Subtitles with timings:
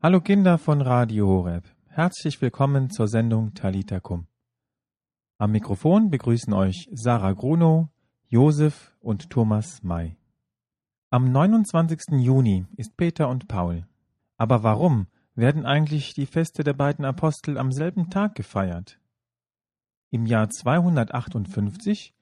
[0.00, 1.64] Hallo Kinder von Radio Horeb.
[1.88, 4.28] Herzlich willkommen zur Sendung Talita Kum.
[5.38, 7.88] Am Mikrofon begrüßen euch Sarah Grunow,
[8.28, 10.16] Josef und Thomas May.
[11.10, 12.20] Am 29.
[12.20, 13.88] Juni ist Peter und Paul.
[14.36, 19.00] Aber warum werden eigentlich die Feste der beiden Apostel am selben Tag gefeiert?
[20.10, 22.14] Im Jahr 258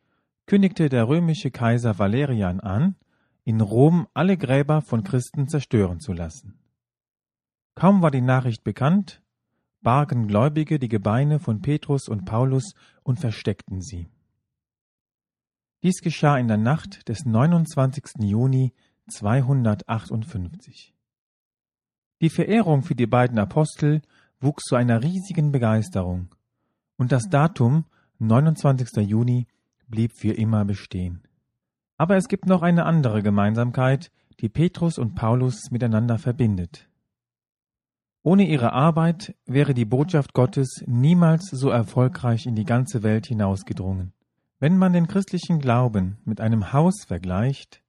[0.46, 2.96] kündigte der römische Kaiser Valerian an,
[3.45, 6.58] in Rom alle Gräber von Christen zerstören zu lassen.
[7.77, 9.23] Kaum war die Nachricht bekannt,
[9.82, 14.09] bargen Gläubige die Gebeine von Petrus und Paulus und versteckten sie.
[15.82, 18.23] Dies geschah in der Nacht des 29.
[18.23, 18.73] Juni
[19.10, 20.95] 258.
[22.23, 24.01] Die Verehrung für die beiden Apostel
[24.40, 26.34] wuchs zu einer riesigen Begeisterung,
[26.96, 27.84] und das Datum
[28.20, 29.06] 29.
[29.06, 29.48] Juni
[29.87, 31.29] blieb für immer bestehen.
[31.98, 36.88] Aber es gibt noch eine andere Gemeinsamkeit, die Petrus und Paulus miteinander verbindet.
[38.27, 44.15] Ohne ihre Arbeit wäre die Botschaft Gottes niemals so erfolgreich in die ganze Welt hinausgedrungen.
[44.59, 47.85] Wenn man den christlichen Glauben mit einem Haus vergleicht,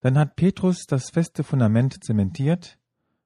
[0.00, 2.78] dann hat Petrus das feste Fundament zementiert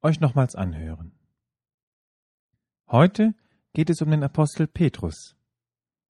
[0.01, 1.11] euch nochmals anhören.
[2.87, 3.35] Heute
[3.73, 5.35] geht es um den Apostel Petrus.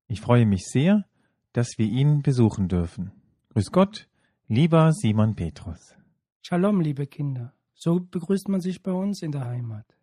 [0.07, 1.05] Ich freue mich sehr,
[1.51, 3.11] dass wir ihn besuchen dürfen.
[3.49, 4.07] Grüß Gott,
[4.47, 5.95] lieber Simon Petrus.
[6.41, 7.53] Shalom, liebe Kinder.
[7.73, 9.97] So begrüßt man sich bei uns in der Heimat.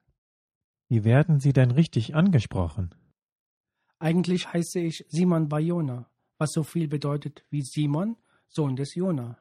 [0.89, 2.95] Wie werden Sie denn richtig angesprochen?
[3.99, 8.17] Eigentlich heiße ich Simon Bayona, was so viel bedeutet wie Simon,
[8.49, 9.39] Sohn des Jona.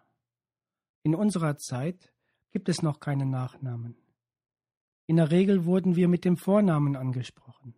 [1.04, 2.14] In unserer Zeit
[2.52, 3.96] gibt es noch keine Nachnamen.
[5.06, 7.76] In der Regel wurden wir mit dem Vornamen angesprochen.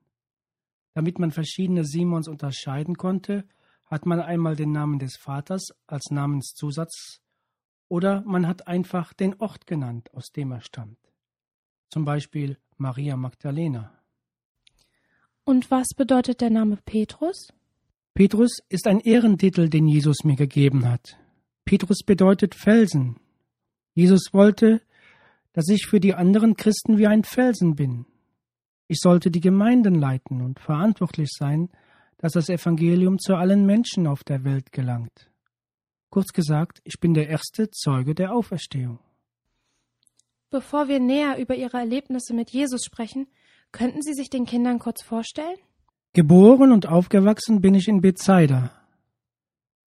[0.93, 3.45] Damit man verschiedene Simons unterscheiden konnte,
[3.87, 7.21] hat man einmal den Namen des Vaters als Namenszusatz
[7.87, 10.99] oder man hat einfach den Ort genannt, aus dem er stammt.
[11.89, 13.91] Zum Beispiel Maria Magdalena.
[15.43, 17.53] Und was bedeutet der Name Petrus?
[18.13, 21.17] Petrus ist ein Ehrentitel, den Jesus mir gegeben hat.
[21.65, 23.17] Petrus bedeutet Felsen.
[23.93, 24.81] Jesus wollte,
[25.53, 28.05] dass ich für die anderen Christen wie ein Felsen bin.
[28.87, 31.69] Ich sollte die Gemeinden leiten und verantwortlich sein,
[32.17, 35.31] dass das Evangelium zu allen Menschen auf der Welt gelangt.
[36.09, 38.99] Kurz gesagt, ich bin der erste Zeuge der Auferstehung.
[40.51, 43.27] Bevor wir näher über Ihre Erlebnisse mit Jesus sprechen,
[43.71, 45.57] könnten Sie sich den Kindern kurz vorstellen?
[46.13, 48.71] Geboren und aufgewachsen bin ich in Bethsaida,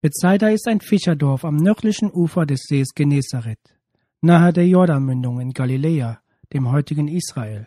[0.00, 3.76] Bethsaida ist ein Fischerdorf am nördlichen Ufer des Sees Genezareth,
[4.20, 6.22] nahe der Jordanmündung in Galiläa,
[6.53, 7.66] dem heutigen Israel.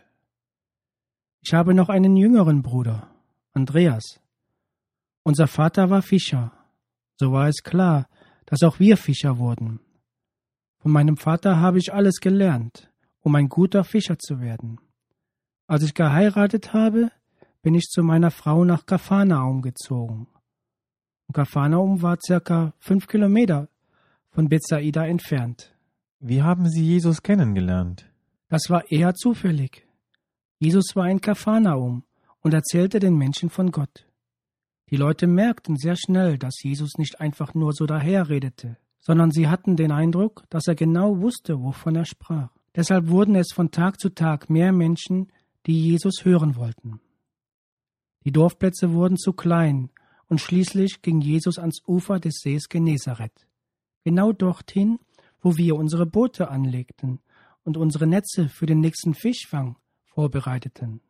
[1.42, 3.14] Ich habe noch einen jüngeren Bruder,
[3.52, 4.22] Andreas.
[5.24, 6.54] Unser Vater war Fischer.
[7.18, 8.08] So war es klar,
[8.46, 9.82] dass auch wir Fischer wurden.
[10.78, 14.80] Von meinem Vater habe ich alles gelernt, um ein guter Fischer zu werden.
[15.68, 17.12] Als ich geheiratet habe,
[17.62, 20.30] bin ich zu meiner Frau nach Kafanaum gezogen.
[21.34, 23.70] Kapharnaum war circa fünf Kilometer
[24.30, 25.76] von Bethsaida entfernt.
[26.20, 28.06] Wie haben Sie Jesus kennengelernt?
[28.50, 29.88] Das war eher zufällig.
[30.60, 32.04] Jesus war in Kapharnaum
[32.42, 34.08] und erzählte den Menschen von Gott.
[34.90, 39.78] Die Leute merkten sehr schnell, dass Jesus nicht einfach nur so daherredete, sondern sie hatten
[39.78, 42.50] den Eindruck, dass er genau wusste, wovon er sprach.
[42.76, 45.32] Deshalb wurden es von Tag zu Tag mehr Menschen,
[45.66, 47.00] die Jesus hören wollten.
[48.26, 49.90] Die Dorfplätze wurden zu klein
[50.32, 53.50] und schließlich ging Jesus ans Ufer des Sees Genezareth,
[54.06, 54.98] genau dorthin,
[55.42, 57.20] wo wir unsere Boote anlegten
[57.66, 59.76] und unsere Netze für den nächsten Fischfang
[60.06, 61.02] vorbereiteten.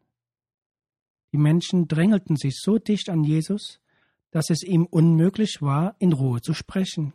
[1.31, 3.79] Die Menschen drängelten sich so dicht an Jesus,
[4.31, 7.13] dass es ihm unmöglich war, in Ruhe zu sprechen.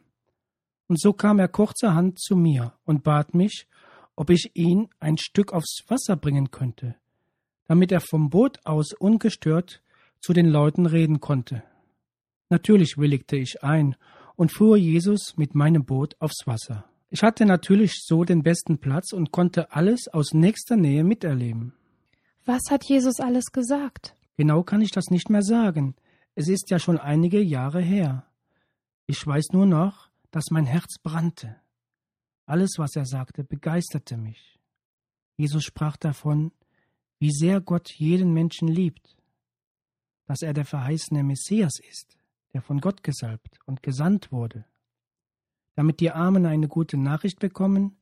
[0.87, 3.67] Und so kam er kurzerhand zu mir und bat mich,
[4.15, 6.95] ob ich ihn ein Stück aufs Wasser bringen könnte,
[7.67, 9.83] damit er vom Boot aus ungestört
[10.21, 11.65] zu den Leuten reden konnte.
[12.49, 13.97] Natürlich willigte ich ein
[14.37, 16.85] und fuhr Jesus mit meinem Boot aufs Wasser.
[17.11, 21.73] Ich hatte natürlich so den besten Platz und konnte alles aus nächster Nähe miterleben.
[22.45, 24.15] Was hat Jesus alles gesagt?
[24.37, 25.95] Genau kann ich das nicht mehr sagen.
[26.35, 28.27] Es ist ja schon einige Jahre her.
[29.07, 31.57] Ich weiß nur noch, dass mein Herz brannte.
[32.45, 34.61] Alles, was er sagte, begeisterte mich.
[35.37, 36.53] Jesus sprach davon,
[37.19, 39.17] wie sehr Gott jeden Menschen liebt,
[40.27, 42.16] dass er der verheißene Messias ist,
[42.57, 44.65] der von Gott gesalbt und gesandt wurde.
[45.79, 47.99] damit die Armen eine gute Nachricht bekommen,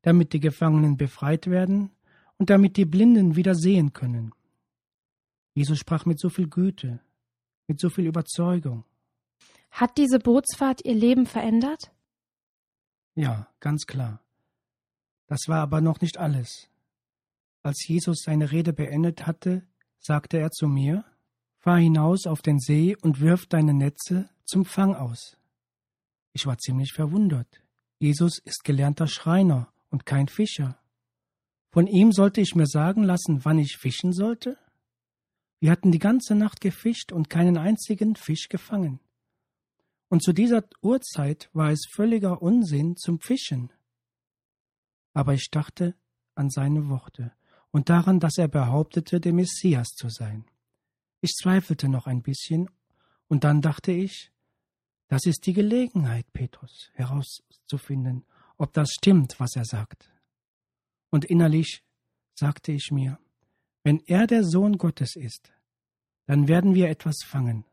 [0.00, 1.90] damit die Gefangenen befreit werden
[2.38, 4.32] und damit die Blinden wieder sehen können.
[5.52, 7.00] Jesus sprach mit so viel Güte,
[7.66, 8.84] mit so viel Überzeugung.
[9.70, 11.92] Hat diese Bootsfahrt Ihr Leben verändert?
[13.14, 14.22] Ja, ganz klar.
[15.26, 16.70] Das war aber noch nicht alles.
[17.62, 19.66] Als Jesus seine Rede beendet hatte,
[19.98, 21.04] sagte er zu mir,
[21.68, 25.36] Fahr hinaus auf den See und wirf deine Netze zum Fang aus.
[26.32, 27.60] Ich war ziemlich verwundert.
[27.98, 30.80] Jesus ist gelernter Schreiner und kein Fischer.
[31.70, 34.56] Von ihm sollte ich mir sagen lassen, wann ich fischen sollte?
[35.60, 39.00] Wir hatten die ganze Nacht gefischt und keinen einzigen Fisch gefangen.
[40.08, 43.70] Und zu dieser Uhrzeit war es völliger Unsinn zum Fischen.
[45.12, 45.94] Aber ich dachte
[46.34, 47.32] an seine Worte
[47.72, 50.46] und daran, dass er behauptete, der Messias zu sein.
[51.20, 52.70] Ich zweifelte noch ein bisschen,
[53.28, 54.32] und dann dachte ich,
[55.08, 58.24] das ist die Gelegenheit, Petrus, herauszufinden,
[58.56, 60.10] ob das stimmt, was er sagt.
[61.10, 61.82] Und innerlich
[62.34, 63.18] sagte ich mir,
[63.84, 65.52] wenn er der Sohn Gottes ist,
[66.26, 67.64] dann werden wir etwas fangen,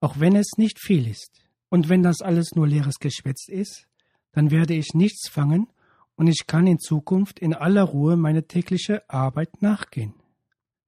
[0.00, 1.42] auch wenn es nicht viel ist.
[1.70, 3.88] Und wenn das alles nur leeres Geschwätz ist,
[4.32, 5.72] dann werde ich nichts fangen
[6.16, 10.14] und ich kann in Zukunft in aller Ruhe meine tägliche Arbeit nachgehen.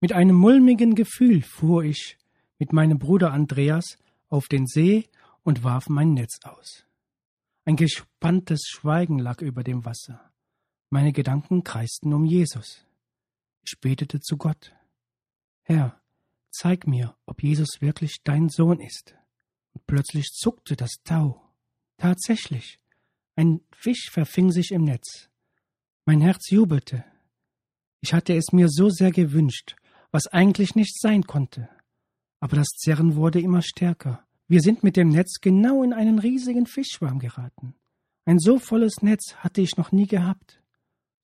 [0.01, 2.19] Mit einem mulmigen Gefühl fuhr ich
[2.59, 3.97] mit meinem Bruder Andreas
[4.29, 5.09] auf den See
[5.43, 6.87] und warf mein Netz aus.
[7.65, 10.31] Ein gespanntes Schweigen lag über dem Wasser.
[10.91, 12.87] Meine Gedanken kreisten um Jesus.
[13.65, 14.73] Ich betete zu Gott.
[15.63, 16.01] Herr,
[16.51, 19.17] zeig mir, ob Jesus wirklich dein Sohn ist.
[19.73, 21.43] Und plötzlich zuckte das Tau.
[21.97, 22.79] Tatsächlich,
[23.35, 25.29] ein Fisch verfing sich im Netz.
[26.05, 27.05] Mein Herz jubelte.
[28.01, 29.75] Ich hatte es mir so sehr gewünscht,
[30.17, 31.69] was eigentlich nicht sein konnte.
[32.41, 34.25] Aber das Zerren wurde immer stärker.
[34.49, 37.75] Wir sind mit dem Netz genau in einen riesigen Fischschwarm geraten.
[38.25, 40.63] Ein so volles Netz hatte ich noch nie gehabt.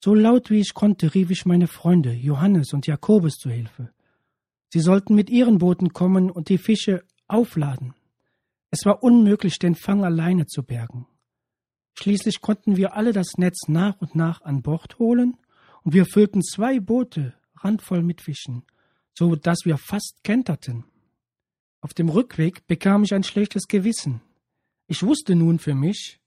[0.05, 3.91] So laut wie ich konnte, rief ich meine Freunde Johannes und Jakobus zu Hilfe.
[4.69, 7.94] Sie sollten mit ihren Booten kommen und die Fische aufladen.
[8.71, 11.06] Es war unmöglich, den Fang alleine zu bergen.
[11.94, 15.39] Schließlich konnten wir alle das Netz nach und nach an Bord holen,
[15.83, 18.65] und wir füllten zwei Boote randvoll mit Fischen
[19.14, 20.85] so dass wir fast kenterten.
[21.81, 24.23] Auf dem Rückweg bekam ich ein schlechtes Gewissen.
[24.87, 26.20] Ich wusste nun für mich,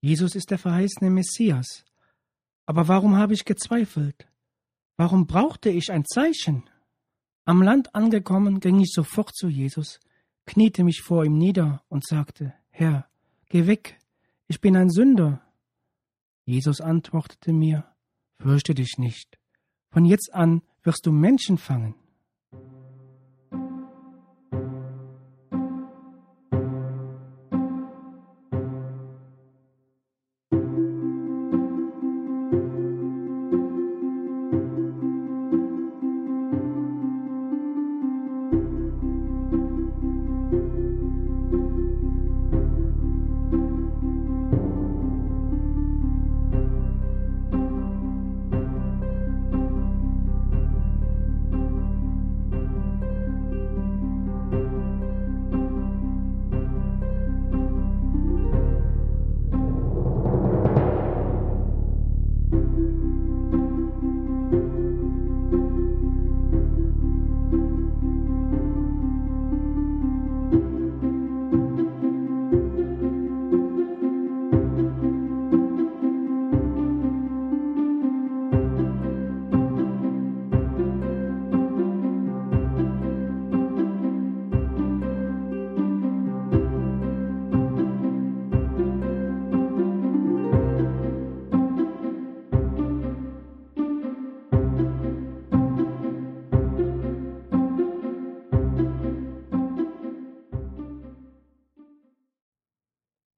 [0.00, 1.84] Jesus ist der verheißene Messias.
[2.66, 4.28] Aber warum habe ich gezweifelt?
[4.96, 6.68] Warum brauchte ich ein Zeichen?
[7.44, 9.98] Am Land angekommen, ging ich sofort zu Jesus,
[10.46, 13.08] kniete mich vor ihm nieder und sagte, Herr,
[13.48, 13.98] geh weg,
[14.46, 15.40] ich bin ein Sünder.
[16.44, 17.86] Jesus antwortete mir,
[18.38, 19.38] Fürchte dich nicht,
[19.90, 21.94] von jetzt an wirst du Menschen fangen.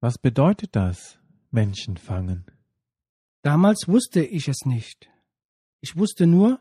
[0.03, 1.17] Was bedeutet das,
[1.49, 2.43] Menschen fangen?
[3.41, 5.09] Damals wusste ich es nicht.
[5.79, 6.59] Ich wusste nur,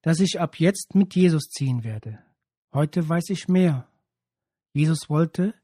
[0.00, 2.20] dass ich ab jetzt mit Jesus ziehen werde.
[2.72, 3.88] Heute weiß ich mehr.
[4.74, 5.54] Jesus wollte,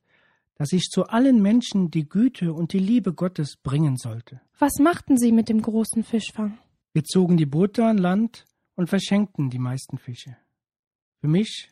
[0.56, 4.40] dass ich zu allen Menschen die Güte und die Liebe Gottes bringen sollte.
[4.58, 6.58] Was machten Sie mit dem großen Fischfang?
[6.92, 8.44] Wir zogen die Boote an Land
[8.74, 10.36] und verschenkten die meisten Fische.
[11.20, 11.70] Für mich,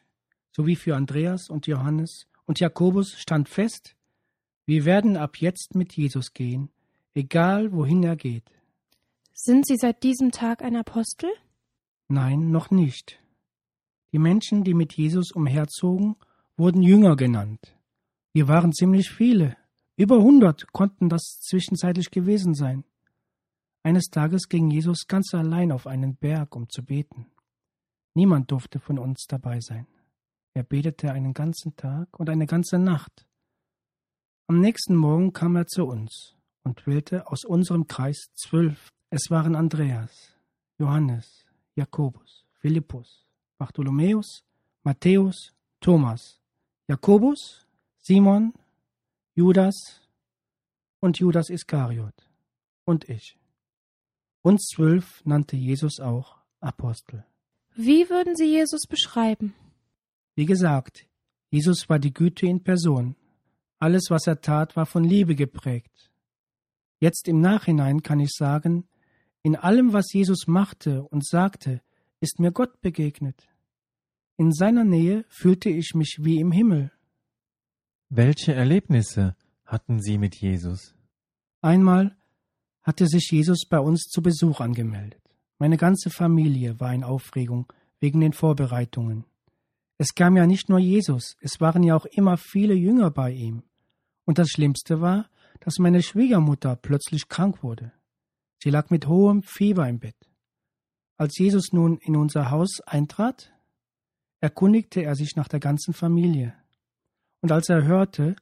[0.53, 3.97] sowie für Andreas und Johannes und Jakobus stand fest,
[4.69, 6.69] wir werden ab jetzt mit Jesus gehen,
[7.15, 8.45] egal wohin er geht.
[9.33, 11.31] Sind Sie seit diesem Tag ein Apostel?
[12.09, 13.19] Nein, noch nicht.
[14.13, 16.17] Die Menschen, die mit Jesus umherzogen,
[16.59, 17.79] wurden Jünger genannt.
[18.35, 19.57] Wir waren ziemlich viele,
[19.97, 22.85] Über hundert konnten das zwischenzeitlich gewesen sein.
[23.83, 27.27] Eines Tages ging Jesus ganz allein auf einen Berg, um zu beten.
[28.13, 29.87] Niemand durfte von uns dabei sein.
[30.53, 33.28] Er betete einen ganzen Tag und eine ganze Nacht.
[34.51, 38.89] Am nächsten Morgen kam er zu uns und wählte aus unserem Kreis zwölf.
[39.11, 40.35] Es waren Andreas,
[40.79, 43.27] Johannes, Jakobus, Philippus,
[43.59, 44.47] Bartholomäus,
[44.85, 46.41] Matthäus, Thomas,
[46.87, 47.67] Jakobus,
[47.99, 48.55] Simon,
[49.35, 50.01] Judas
[51.01, 52.15] und Judas Iskariot
[52.87, 53.37] und ich.
[54.41, 57.23] Uns zwölf nannte Jesus auch Apostel.
[57.75, 59.53] Wie würden Sie Jesus beschreiben?
[60.37, 61.07] Wie gesagt,
[61.51, 63.15] Jesus war die Güte in Person.
[63.79, 66.11] Alles, was er tat, war von Liebe geprägt.
[67.01, 68.89] Jetzt im Nachhinein kann ich sagen,
[69.43, 71.81] in allem, was Jesus machte und sagte,
[72.21, 73.49] ist mir Gott begegnet.
[74.37, 76.91] In seiner Nähe fühlte ich mich wie im Himmel.
[78.09, 80.95] Welche Erlebnisse hatten Sie mit Jesus?
[81.61, 82.17] Einmal
[82.83, 85.23] hatte sich Jesus bei uns zu Besuch angemeldet.
[85.59, 89.25] Meine ganze Familie war in Aufregung wegen den Vorbereitungen.
[89.99, 93.65] Es kam ja nicht nur Jesus, es waren ja auch immer viele Jünger bei ihm.
[94.29, 95.31] Und das Schlimmste war,
[95.61, 97.93] dass meine Schwiegermutter plötzlich krank wurde.
[98.63, 100.29] Sie lag mit hohem Fieber im Bett.
[101.17, 103.51] Als Jesus nun in unser Haus eintrat,
[104.41, 106.53] erkundigte er sich nach der ganzen Familie.
[107.41, 108.37] Und als er hörte,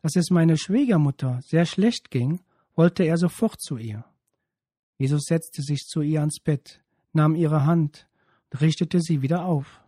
[0.00, 2.40] dass es meiner Schwiegermutter sehr schlecht ging,
[2.74, 4.06] wollte er sofort zu ihr.
[4.96, 8.08] Jesus setzte sich zu ihr ans Bett, nahm ihre Hand
[8.50, 9.82] und richtete sie wieder auf.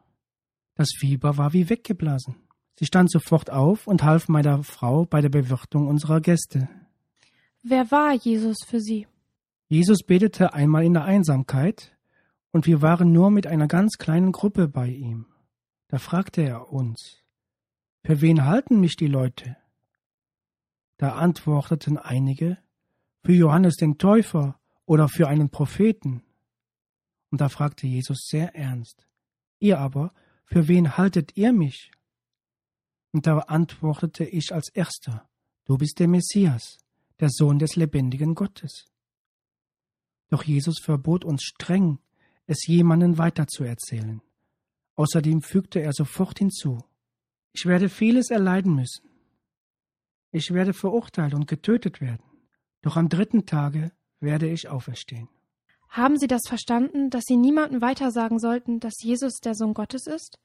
[0.74, 2.36] Das Fieber war wie weggeblasen.
[2.78, 6.68] Sie stand sofort auf und half meiner Frau bei der Bewirtung unserer Gäste.
[7.64, 9.08] Wer war Jesus für Sie?
[9.68, 11.96] Jesus betete einmal in der Einsamkeit,
[12.52, 15.26] und wir waren nur mit einer ganz kleinen Gruppe bei ihm.
[15.88, 17.18] Da fragte er uns,
[18.04, 19.56] Für wen halten mich die Leute?
[20.98, 22.58] Da antworteten einige,
[23.24, 26.22] Für Johannes den Täufer oder für einen Propheten.
[27.30, 29.04] Und da fragte Jesus sehr ernst,
[29.58, 30.12] Ihr aber,
[30.44, 31.90] für wen haltet ihr mich?
[33.12, 35.28] Und da antwortete ich als erster,
[35.64, 36.78] Du bist der Messias,
[37.20, 38.86] der Sohn des lebendigen Gottes.
[40.30, 41.98] Doch Jesus verbot uns streng,
[42.46, 44.22] es jemanden weiterzuerzählen.
[44.96, 46.78] Außerdem fügte er sofort hinzu,
[47.52, 49.08] ich werde vieles erleiden müssen.
[50.30, 52.24] Ich werde verurteilt und getötet werden,
[52.82, 55.28] doch am dritten Tage werde ich auferstehen.
[55.88, 60.38] Haben Sie das verstanden, dass Sie niemandem weitersagen sollten, dass Jesus der Sohn Gottes ist?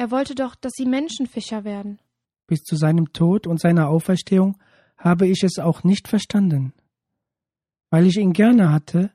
[0.00, 1.98] Er wollte doch, dass Sie Menschenfischer werden.
[2.46, 4.56] Bis zu seinem Tod und seiner Auferstehung
[4.96, 6.72] habe ich es auch nicht verstanden.
[7.90, 9.12] Weil ich ihn gerne hatte,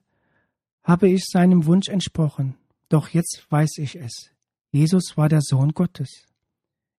[0.84, 2.56] habe ich seinem Wunsch entsprochen.
[2.88, 4.30] Doch jetzt weiß ich es.
[4.72, 6.28] Jesus war der Sohn Gottes.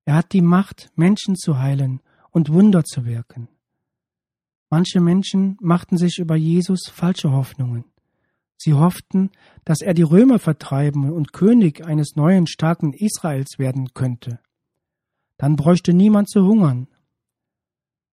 [0.04, 2.00] Er hat die Macht, Menschen zu heilen
[2.32, 3.46] und Wunder zu wirken.
[4.68, 7.84] Manche Menschen machten sich über Jesus falsche Hoffnungen.
[8.56, 9.30] Sie hofften,
[9.64, 14.40] dass er die Römer vertreiben und König eines neuen starken Israels werden könnte.
[15.36, 16.88] Dann bräuchte niemand zu hungern.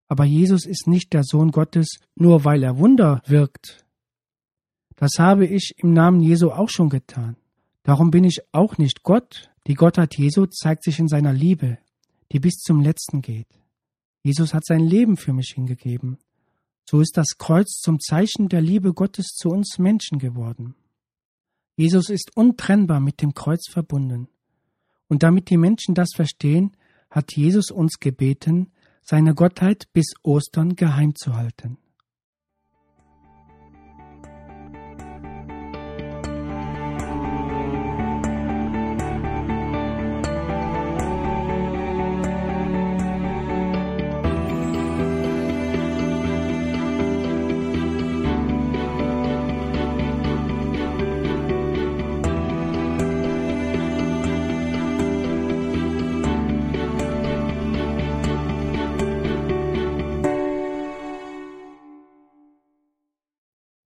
[0.08, 3.86] Aber Jesus ist nicht der Sohn Gottes, nur weil er Wunder wirkt.
[4.96, 7.38] Das habe ich im Namen Jesu auch schon getan.
[7.84, 9.50] Darum bin ich auch nicht Gott.
[9.68, 11.78] Die Gottheit Jesu zeigt sich in seiner Liebe,
[12.32, 13.48] die bis zum Letzten geht.
[14.22, 16.18] Jesus hat sein Leben für mich hingegeben.
[16.86, 20.76] So ist das Kreuz zum Zeichen der Liebe Gottes zu uns Menschen geworden.
[21.76, 24.28] Jesus ist untrennbar mit dem Kreuz verbunden.
[25.08, 26.76] Und damit die Menschen das verstehen,
[27.10, 28.72] hat Jesus uns gebeten,
[29.02, 31.78] seine Gottheit bis Ostern geheim zu halten.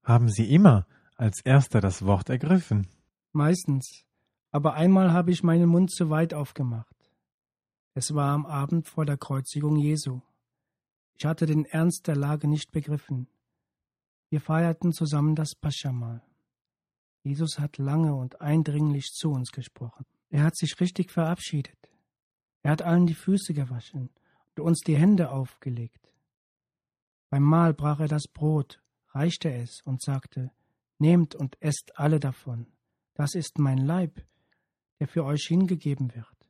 [0.07, 0.87] Haben Sie immer
[1.17, 2.87] als erster das Wort ergriffen?
[3.33, 4.05] Meistens.
[4.51, 6.95] Aber einmal habe ich meinen Mund zu weit aufgemacht.
[7.93, 10.21] Es war am Abend vor der Kreuzigung Jesu.
[11.19, 13.27] Ich hatte den Ernst der Lage nicht begriffen.
[14.29, 16.23] Wir feierten zusammen das Paschamal.
[17.23, 20.05] Jesus hat lange und eindringlich zu uns gesprochen.
[20.29, 21.89] Er hat sich richtig verabschiedet.
[22.61, 24.09] Er hat allen die Füße gewaschen
[24.55, 26.13] und uns die Hände aufgelegt.
[27.29, 28.81] Beim Mahl brach er das Brot
[29.17, 30.51] reichte es und sagte,
[30.99, 32.65] Nehmt und esst alle davon,
[33.13, 34.23] das ist mein Leib,
[34.99, 36.49] der für euch hingegeben wird.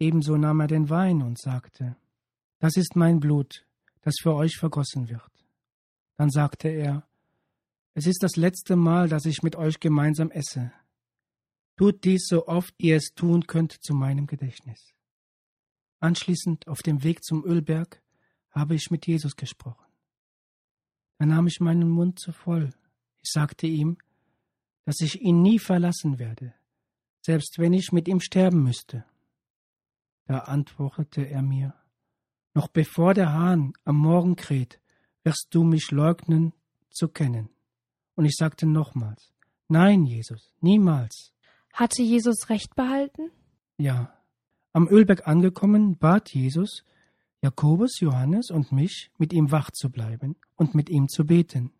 [0.00, 1.96] Ebenso nahm er den Wein und sagte,
[2.58, 3.64] Das ist mein Blut,
[4.00, 5.30] das für euch vergossen wird.
[6.16, 7.06] Dann sagte er,
[7.94, 10.72] es ist das letzte Mal, dass ich mit euch gemeinsam esse.
[11.76, 14.94] Tut dies so oft ihr es tun könnt zu meinem Gedächtnis.
[16.00, 18.02] Anschließend auf dem Weg zum Ölberg
[18.50, 19.91] habe ich mit Jesus gesprochen.
[21.18, 22.70] Da nahm ich meinen Mund zu voll.
[23.22, 23.98] Ich sagte ihm,
[24.84, 26.54] dass ich ihn nie verlassen werde,
[27.20, 29.04] selbst wenn ich mit ihm sterben müsste.
[30.26, 31.74] Da antwortete er mir,
[32.54, 34.80] noch bevor der Hahn am Morgen kräht,
[35.24, 36.52] wirst du mich leugnen
[36.90, 37.48] zu kennen.
[38.14, 39.32] Und ich sagte nochmals,
[39.68, 41.32] nein, Jesus, niemals.
[41.72, 43.30] Hatte Jesus recht behalten?
[43.78, 44.12] Ja.
[44.72, 46.84] Am Ölberg angekommen, bat Jesus,
[47.42, 51.72] Jakobus, Johannes und mich, mit ihm wach zu bleiben und mit ihm zu beten.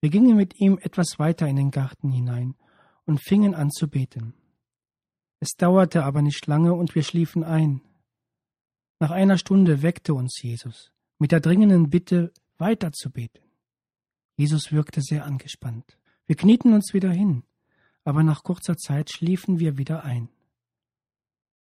[0.00, 2.56] Wir gingen mit ihm etwas weiter in den Garten hinein
[3.06, 4.34] und fingen an zu beten.
[5.38, 7.82] Es dauerte aber nicht lange und wir schliefen ein.
[8.98, 13.42] Nach einer Stunde weckte uns Jesus mit der dringenden Bitte, weiter zu beten.
[14.36, 15.98] Jesus wirkte sehr angespannt.
[16.26, 17.44] Wir knieten uns wieder hin,
[18.02, 20.28] aber nach kurzer Zeit schliefen wir wieder ein.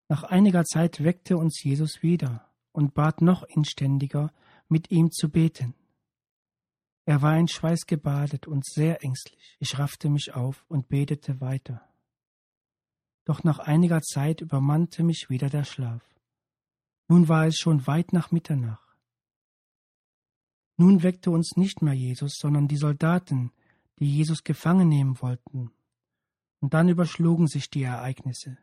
[0.07, 4.33] Nach einiger Zeit weckte uns Jesus wieder und bat noch inständiger,
[4.67, 5.75] mit ihm zu beten.
[7.05, 9.57] Er war in Schweiß gebadet und sehr ängstlich.
[9.59, 11.81] Ich raffte mich auf und betete weiter.
[13.25, 16.03] Doch nach einiger Zeit übermannte mich wieder der Schlaf.
[17.07, 18.97] Nun war es schon weit nach Mitternacht.
[20.77, 23.51] Nun weckte uns nicht mehr Jesus, sondern die Soldaten,
[23.99, 25.71] die Jesus gefangen nehmen wollten.
[26.59, 28.57] Und dann überschlugen sich die Ereignisse.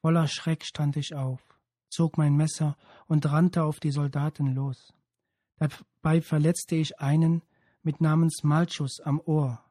[0.00, 1.40] Voller Schreck stand ich auf,
[1.90, 4.94] zog mein Messer und rannte auf die Soldaten los.
[5.58, 7.42] Dabei verletzte ich einen
[7.82, 9.62] mit Namens Malchus am Ohr.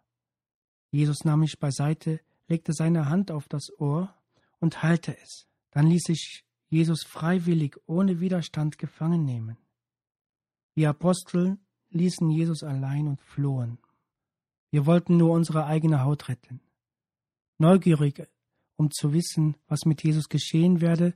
[0.92, 4.14] Jesus nahm mich beiseite, legte seine Hand auf das Ohr
[4.60, 5.48] und heilte es.
[5.72, 9.58] Dann ließ ich Jesus freiwillig ohne Widerstand gefangen nehmen.
[10.76, 11.58] Die Apostel
[11.90, 13.80] ließen Jesus allein und flohen.
[14.72, 16.62] Wir wollten nur unsere eigene Haut retten.
[17.58, 18.28] Neugierig,
[18.76, 21.16] um zu wissen, was mit Jesus geschehen werde,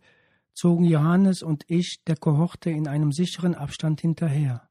[0.54, 4.70] zogen Johannes und ich der Kohorte in einem sicheren Abstand hinterher.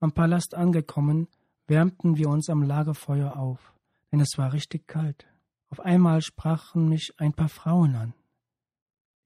[0.00, 1.28] Am Palast angekommen,
[1.66, 3.74] wärmten wir uns am Lagerfeuer auf,
[4.10, 5.26] denn es war richtig kalt.
[5.68, 8.14] Auf einmal sprachen mich ein paar Frauen an.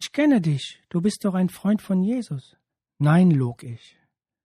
[0.00, 2.56] Ich kenne dich, du bist doch ein Freund von Jesus.
[2.98, 3.96] Nein, log ich.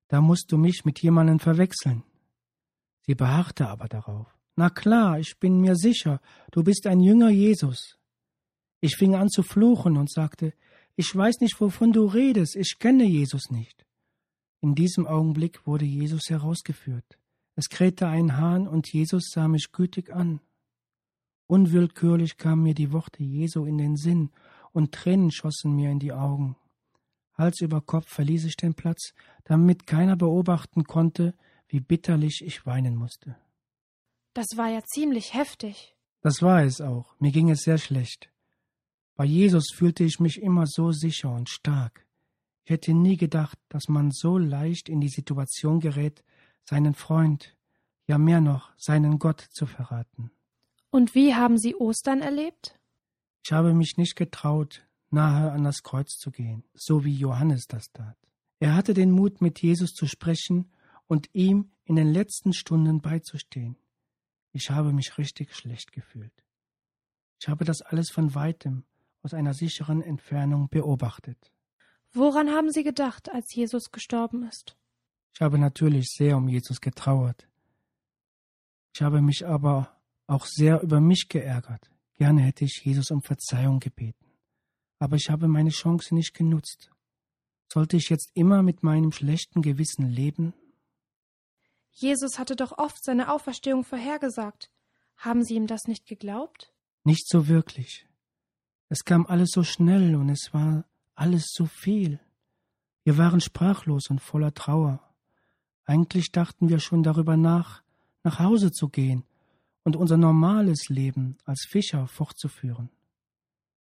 [0.08, 2.03] Da musst du mich mit jemandem verwechseln.
[3.05, 4.27] Sie beharrte aber darauf.
[4.55, 7.97] Na klar, ich bin mir sicher, du bist ein Jünger Jesus.
[8.82, 10.53] Ich fing an zu fluchen und sagte,
[11.00, 13.86] ich weiß nicht, wovon du redest, ich kenne Jesus nicht.
[14.60, 17.18] In diesem Augenblick wurde Jesus herausgeführt.
[17.56, 20.42] Es krähte ein Hahn und Jesus sah mich gütig an.
[21.48, 24.32] Unwillkürlich kamen mir die Worte Jesu in den Sinn
[24.74, 26.58] und Tränen schossen mir in die Augen.
[27.34, 29.14] Hals über Kopf verließ ich den Platz,
[29.46, 31.34] damit keiner beobachten konnte,
[31.70, 33.38] wie bitterlich ich weinen musste.
[34.34, 35.96] Das war ja ziemlich heftig.
[36.20, 37.16] Das war es auch.
[37.20, 38.30] Mir ging es sehr schlecht.
[39.19, 42.08] Bei Jesus fühlte ich mich immer so sicher und stark.
[42.63, 46.23] Ich hätte nie gedacht, dass man so leicht in die Situation gerät,
[46.63, 47.53] seinen Freund,
[48.08, 50.32] ja mehr noch, seinen Gott zu verraten.
[50.89, 52.79] Und wie haben Sie Ostern erlebt?
[53.43, 57.91] Ich habe mich nicht getraut, nahe an das Kreuz zu gehen, so wie Johannes das
[57.91, 58.15] tat.
[58.62, 60.71] Er hatte den Mut, mit Jesus zu sprechen
[61.08, 63.75] und ihm in den letzten Stunden beizustehen.
[64.53, 66.45] Ich habe mich richtig schlecht gefühlt.
[67.41, 68.86] Ich habe das alles von weitem,
[69.21, 71.51] aus einer sicheren Entfernung beobachtet.
[72.12, 74.77] Woran haben Sie gedacht, als Jesus gestorben ist?
[75.34, 77.47] Ich habe natürlich sehr um Jesus getrauert.
[78.93, 79.95] Ich habe mich aber
[80.27, 81.89] auch sehr über mich geärgert.
[82.15, 84.29] Gerne hätte ich Jesus um Verzeihung gebeten
[84.99, 86.91] aber ich habe meine Chance nicht genutzt.
[87.71, 90.53] Sollte ich jetzt immer mit meinem schlechten Gewissen leben?
[91.91, 94.69] Jesus hatte doch oft seine Auferstehung vorhergesagt.
[95.17, 96.73] Haben Sie ihm das nicht geglaubt?
[97.03, 98.05] Nicht so wirklich.
[98.89, 102.19] Es kam alles so schnell und es war alles so viel.
[103.04, 104.99] Wir waren sprachlos und voller Trauer.
[105.86, 107.84] Eigentlich dachten wir schon darüber nach,
[108.23, 109.23] nach Hause zu gehen
[109.84, 112.89] und unser normales Leben als Fischer fortzuführen.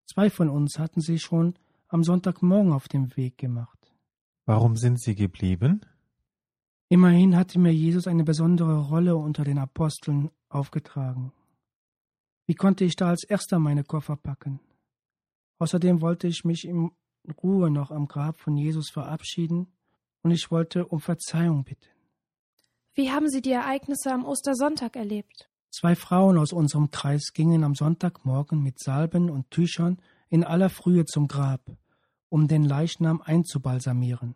[0.06, 1.54] Zwei von uns hatten sich schon
[1.88, 3.78] am Sonntagmorgen auf den Weg gemacht.
[4.44, 5.80] Warum sind Sie geblieben?
[6.88, 11.32] Immerhin hatte mir Jesus eine besondere Rolle unter den Aposteln aufgetragen.
[12.46, 14.60] Wie konnte ich da als erster meine Koffer packen?
[15.58, 16.90] Außerdem wollte ich mich in
[17.42, 19.66] Ruhe noch am Grab von Jesus verabschieden
[20.22, 21.88] und ich wollte um Verzeihung bitten.
[22.94, 25.48] Wie haben Sie die Ereignisse am Ostersonntag erlebt?
[25.70, 29.98] Zwei Frauen aus unserem Kreis gingen am Sonntagmorgen mit Salben und Tüchern
[30.30, 31.60] in aller Frühe zum Grab,
[32.28, 34.34] um den Leichnam einzubalsamieren.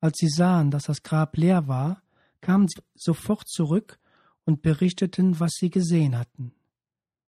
[0.00, 2.02] Als sie sahen, dass das Grab leer war,
[2.40, 3.98] kamen sie sofort zurück
[4.44, 6.52] und berichteten, was sie gesehen hatten.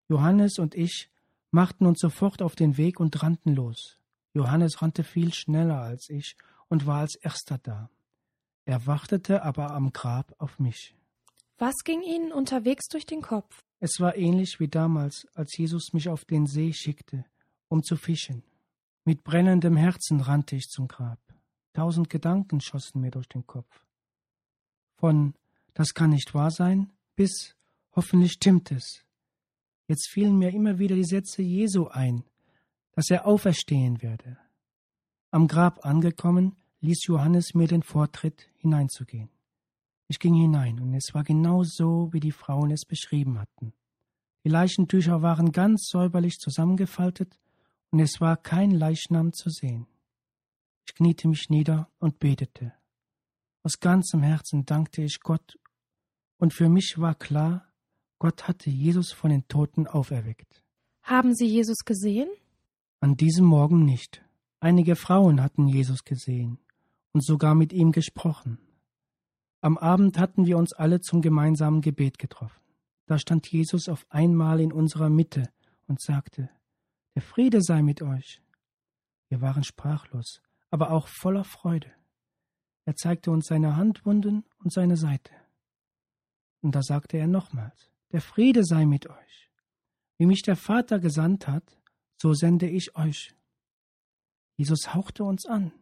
[0.10, 1.10] Johannes und ich
[1.56, 3.98] machten uns sofort auf den Weg und rannten los.
[4.34, 6.36] Johannes rannte viel schneller als ich
[6.68, 7.90] und war als erster da.
[8.66, 10.96] Er wartete aber am Grab auf mich.
[11.58, 13.64] Was ging Ihnen unterwegs durch den Kopf?
[13.80, 17.26] Es war ähnlich wie damals, als Jesus mich auf den See schickte,
[17.70, 18.44] um zu fischen.
[19.04, 21.20] Mit brennendem Herzen rannte ich zum Grab.
[21.74, 23.86] Tausend Gedanken schossen mir durch den Kopf.
[24.96, 25.34] Von
[25.74, 27.56] das kann nicht wahr sein bis
[27.96, 29.05] hoffentlich stimmt es.
[29.88, 32.24] Jetzt fielen mir immer wieder die Sätze Jesu ein,
[32.94, 34.38] dass er auferstehen werde.
[35.32, 39.30] Am Grab angekommen, ließ Johannes mir den Vortritt, hineinzugehen.
[40.08, 43.74] Ich ging hinein, und es war genau so, wie die Frauen es beschrieben hatten.
[44.44, 47.40] Die Leichentücher waren ganz säuberlich zusammengefaltet,
[47.92, 49.88] und es war kein Leichnam zu sehen.
[50.88, 52.74] Ich kniete mich nieder und betete.
[53.64, 55.58] Aus ganzem Herzen dankte ich Gott,
[56.38, 57.68] und für mich war klar,
[58.20, 60.64] Gott hatte Jesus von den Toten auferweckt.
[61.02, 62.30] Haben Sie Jesus gesehen?
[63.00, 64.24] An diesem Morgen nicht.
[64.60, 66.60] Einige Frauen hatten Jesus gesehen
[67.12, 68.58] und sogar mit ihm gesprochen.
[69.62, 72.62] Am Abend hatten wir uns alle zum gemeinsamen Gebet getroffen.
[73.06, 75.50] Da stand Jesus auf einmal in unserer Mitte
[75.88, 76.50] und sagte,
[77.14, 78.42] Der Friede sei mit euch.
[79.30, 81.92] Wir waren sprachlos, aber auch voller Freude.
[82.86, 85.32] Er zeigte uns seine Handwunden und seine Seite.
[86.62, 89.52] Und da sagte er nochmals, Der Friede sei mit euch.
[90.18, 91.78] Wie mich der Vater gesandt hat,
[92.16, 93.36] so sende ich euch.
[94.56, 95.74] Jesus hauchte uns an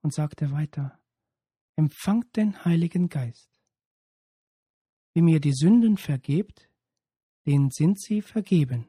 [0.00, 1.00] und sagte weiter,
[1.74, 3.60] empfangt den Heiligen Geist.
[5.14, 6.70] Wie mir die Sünden vergebt,
[7.44, 8.86] denen sind sie vergeben.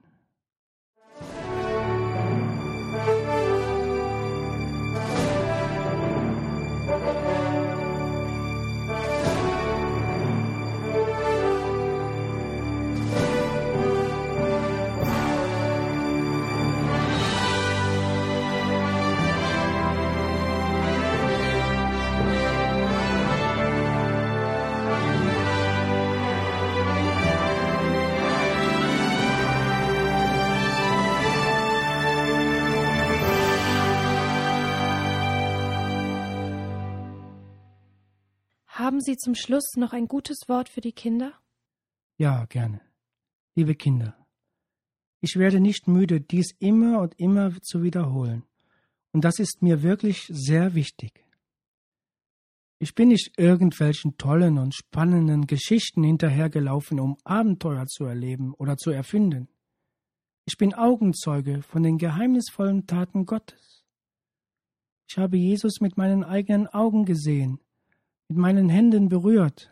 [39.01, 41.33] Haben Sie zum Schluss noch ein gutes Wort für die Kinder?
[42.19, 42.81] Ja, gerne.
[43.55, 44.15] Liebe Kinder,
[45.21, 48.43] ich werde nicht müde, dies immer und immer zu wiederholen.
[49.11, 51.25] Und das ist mir wirklich sehr wichtig.
[52.77, 58.91] Ich bin nicht irgendwelchen tollen und spannenden Geschichten hinterhergelaufen, um Abenteuer zu erleben oder zu
[58.91, 59.47] erfinden.
[60.45, 63.83] Ich bin Augenzeuge von den geheimnisvollen Taten Gottes.
[65.09, 67.59] Ich habe Jesus mit meinen eigenen Augen gesehen
[68.31, 69.69] mit meinen Händen berührt.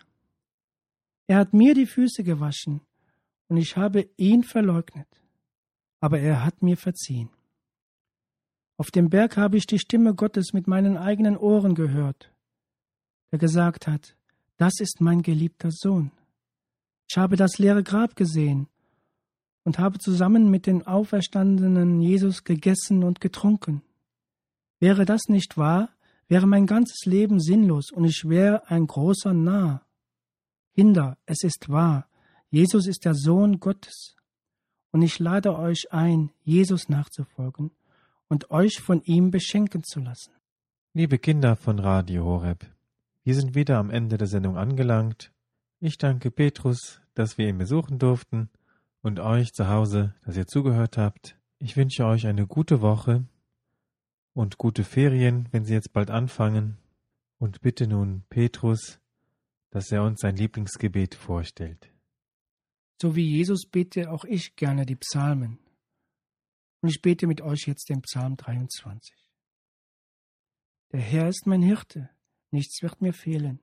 [1.28, 2.82] Er hat mir die Füße gewaschen
[3.48, 5.08] und ich habe ihn verleugnet,
[6.02, 7.30] aber er hat mir verziehen.
[8.76, 12.34] Auf dem Berg habe ich die Stimme Gottes mit meinen eigenen Ohren gehört,
[13.32, 14.18] der gesagt hat,
[14.58, 16.12] das ist mein geliebter Sohn.
[17.10, 18.68] Ich habe das leere Grab gesehen
[19.64, 23.84] und habe zusammen mit dem auferstandenen Jesus gegessen und getrunken.
[24.82, 25.94] Wäre das nicht wahr,
[26.30, 29.86] wäre mein ganzes Leben sinnlos und ich wäre ein großer Narr.
[30.76, 32.08] Kinder, es ist wahr,
[32.52, 34.16] Jesus ist der Sohn Gottes.
[34.92, 37.72] Und ich lade euch ein, Jesus nachzufolgen
[38.28, 40.32] und euch von ihm beschenken zu lassen.
[40.94, 42.66] Liebe Kinder von Radio Horeb,
[43.24, 45.32] wir sind wieder am Ende der Sendung angelangt.
[45.80, 48.50] Ich danke Petrus, dass wir ihn besuchen durften
[49.02, 51.38] und euch zu Hause, dass ihr zugehört habt.
[51.60, 53.26] Ich wünsche euch eine gute Woche
[54.40, 56.78] und gute Ferien, wenn Sie jetzt bald anfangen.
[57.40, 59.02] Und bitte nun Petrus,
[59.70, 61.92] dass er uns sein Lieblingsgebet vorstellt.
[63.02, 65.60] So wie Jesus bete auch ich gerne die Psalmen.
[66.80, 69.14] Und ich bete mit euch jetzt den Psalm 23.
[70.94, 72.10] Der Herr ist mein Hirte,
[72.50, 73.60] nichts wird mir fehlen.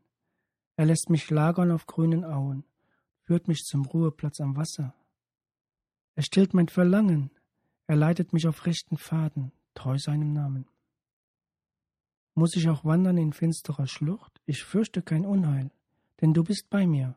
[0.77, 2.65] Er lässt mich lagern auf grünen Auen,
[3.23, 4.95] führt mich zum Ruheplatz am Wasser.
[6.17, 7.31] Er stillt mein Verlangen,
[7.87, 10.67] er leitet mich auf rechten Pfaden, treu seinem Namen.
[12.35, 14.41] Muss ich auch wandern in finsterer Schlucht?
[14.45, 15.71] Ich fürchte kein Unheil,
[16.21, 17.17] denn du bist bei mir.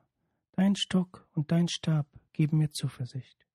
[0.54, 3.49] Dein Stock und dein Stab geben mir Zuversicht.